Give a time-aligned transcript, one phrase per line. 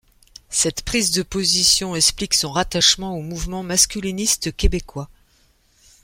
[0.49, 5.11] Cette prise de position explique son rattachement au mouvement masculiniste québécois.